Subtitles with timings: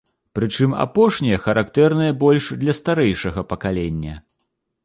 [0.37, 4.19] Прычым апошнія характэрныя больш для старэйшага пакалення.